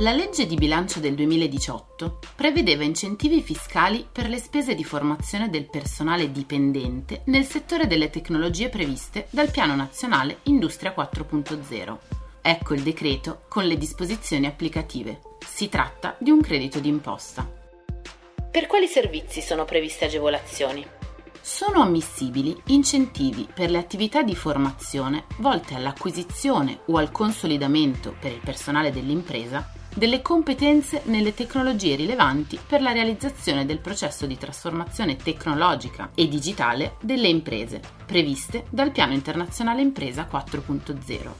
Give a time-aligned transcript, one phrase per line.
[0.00, 5.68] la legge di bilancio del 2018 prevedeva incentivi fiscali per le spese di formazione del
[5.68, 11.96] personale dipendente nel settore delle tecnologie previste dal Piano Nazionale Industria 4.0.
[12.40, 15.20] Ecco il decreto con le disposizioni applicative.
[15.44, 17.50] Si tratta di un credito d'imposta.
[18.50, 20.86] Per quali servizi sono previste agevolazioni?
[21.40, 28.40] Sono ammissibili incentivi per le attività di formazione volte all'acquisizione o al consolidamento per il
[28.40, 36.10] personale dell'impresa delle competenze nelle tecnologie rilevanti per la realizzazione del processo di trasformazione tecnologica
[36.14, 41.30] e digitale delle imprese, previste dal Piano Internazionale Impresa 4.0.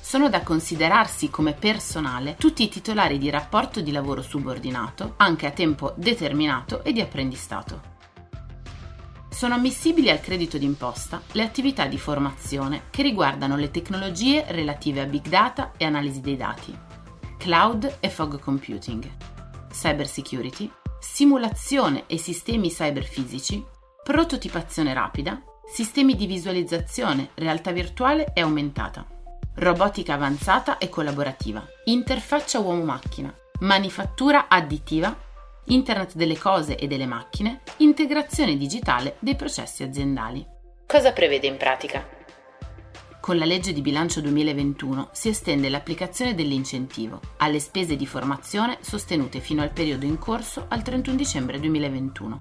[0.00, 5.52] Sono da considerarsi come personale tutti i titolari di rapporto di lavoro subordinato, anche a
[5.52, 7.90] tempo determinato e di apprendistato.
[9.30, 15.06] Sono ammissibili al credito d'imposta le attività di formazione che riguardano le tecnologie relative a
[15.06, 16.90] big data e analisi dei dati,
[17.42, 19.04] cloud e fog computing,
[19.72, 23.66] cyber security, simulazione e sistemi cyberfisici,
[24.04, 29.04] prototipazione rapida, sistemi di visualizzazione, realtà virtuale e aumentata,
[29.56, 35.12] robotica avanzata e collaborativa, interfaccia uomo-macchina, manifattura additiva,
[35.64, 40.46] internet delle cose e delle macchine, integrazione digitale dei processi aziendali.
[40.86, 42.06] Cosa prevede in pratica?
[43.22, 49.38] Con la legge di bilancio 2021 si estende l'applicazione dell'incentivo alle spese di formazione sostenute
[49.38, 52.40] fino al periodo in corso al 31 dicembre 2021.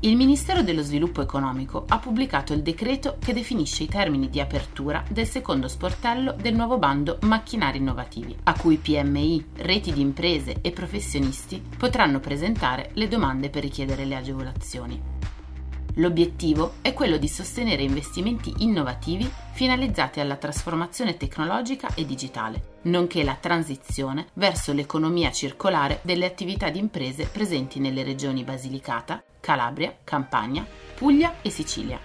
[0.00, 5.04] Il Ministero dello Sviluppo Economico ha pubblicato il decreto che definisce i termini di apertura
[5.10, 10.70] del secondo sportello del nuovo bando Macchinari Innovativi, a cui PMI, reti di imprese e
[10.72, 15.35] professionisti potranno presentare le domande per richiedere le agevolazioni.
[15.98, 23.38] L'obiettivo è quello di sostenere investimenti innovativi finalizzati alla trasformazione tecnologica e digitale, nonché la
[23.40, 31.36] transizione verso l'economia circolare delle attività di imprese presenti nelle regioni Basilicata, Calabria, Campania, Puglia
[31.40, 31.98] e Sicilia.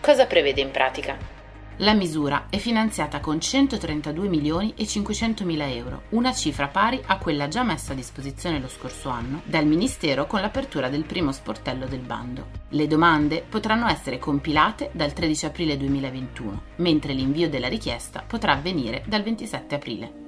[0.00, 1.37] Cosa prevede in pratica?
[1.80, 7.18] La misura è finanziata con 132 milioni e 500 mila euro, una cifra pari a
[7.18, 11.86] quella già messa a disposizione lo scorso anno dal Ministero con l'apertura del primo sportello
[11.86, 12.46] del bando.
[12.70, 19.04] Le domande potranno essere compilate dal 13 aprile 2021, mentre l'invio della richiesta potrà avvenire
[19.06, 20.27] dal 27 aprile.